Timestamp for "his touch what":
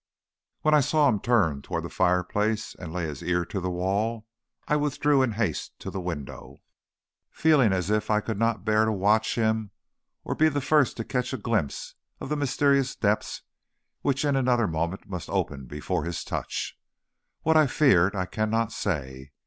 16.03-17.55